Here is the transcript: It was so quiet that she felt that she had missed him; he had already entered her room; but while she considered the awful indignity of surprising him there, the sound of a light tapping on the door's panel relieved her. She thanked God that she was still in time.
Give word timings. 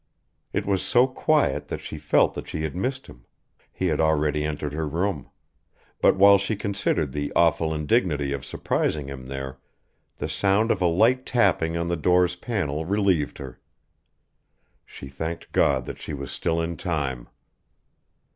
It 0.51 0.65
was 0.65 0.81
so 0.81 1.05
quiet 1.05 1.67
that 1.67 1.79
she 1.79 1.99
felt 1.99 2.33
that 2.33 2.47
she 2.47 2.63
had 2.63 2.75
missed 2.75 3.05
him; 3.05 3.23
he 3.71 3.85
had 3.85 4.01
already 4.01 4.43
entered 4.43 4.73
her 4.73 4.87
room; 4.87 5.29
but 6.01 6.15
while 6.15 6.39
she 6.39 6.55
considered 6.55 7.11
the 7.11 7.31
awful 7.35 7.71
indignity 7.71 8.33
of 8.33 8.43
surprising 8.43 9.07
him 9.09 9.27
there, 9.27 9.59
the 10.17 10.27
sound 10.27 10.71
of 10.71 10.81
a 10.81 10.87
light 10.87 11.23
tapping 11.27 11.77
on 11.77 11.87
the 11.87 11.95
door's 11.95 12.35
panel 12.35 12.83
relieved 12.83 13.37
her. 13.37 13.59
She 14.87 15.07
thanked 15.07 15.51
God 15.51 15.85
that 15.85 15.99
she 15.99 16.15
was 16.15 16.31
still 16.31 16.59
in 16.59 16.77
time. 16.77 17.27